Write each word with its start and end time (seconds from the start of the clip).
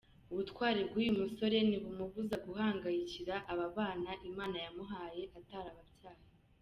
Ubutwari 0.31 0.81
bw’uyu 0.89 1.13
musore 1.21 1.57
ntibumubuza 1.67 2.35
guhangayikira 2.45 3.35
aba 3.51 3.67
bana 3.77 4.11
Imana 4.29 4.57
yamuhaye 4.65 5.23
atarababyaye. 5.39 6.25